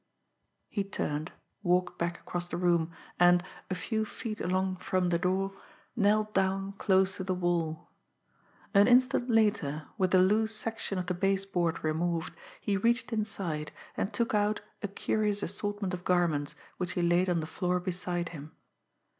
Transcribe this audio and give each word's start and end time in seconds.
He 0.67 0.83
turned, 0.83 1.31
walked 1.61 1.99
back 1.99 2.21
across 2.21 2.47
the 2.47 2.57
room, 2.57 2.91
and, 3.19 3.43
a 3.69 3.75
few 3.75 4.03
feet 4.03 4.41
along 4.41 4.77
from 4.77 5.09
the 5.09 5.19
door, 5.19 5.53
knelt 5.95 6.33
down 6.33 6.71
close 6.79 7.17
to 7.17 7.23
the 7.23 7.35
wall. 7.35 7.87
An 8.73 8.87
instant 8.87 9.29
later, 9.29 9.85
with 9.99 10.09
the 10.09 10.17
loose 10.17 10.55
section 10.55 10.97
of 10.97 11.05
the 11.05 11.13
base 11.13 11.45
board 11.45 11.83
removed, 11.83 12.33
he 12.59 12.77
reached 12.77 13.13
inside, 13.13 13.71
and 13.95 14.11
took 14.11 14.33
out 14.33 14.61
a 14.81 14.87
curious 14.87 15.43
assortment 15.43 15.93
of 15.93 16.03
garments, 16.03 16.55
which 16.77 16.93
he 16.93 17.03
laid 17.03 17.29
on 17.29 17.39
the 17.39 17.45
floor 17.45 17.79
beside 17.79 18.29
him. 18.29 18.53